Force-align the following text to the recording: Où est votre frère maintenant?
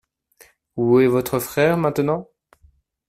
Où 0.77 0.99
est 0.99 1.05
votre 1.05 1.37
frère 1.37 1.77
maintenant? 1.77 2.27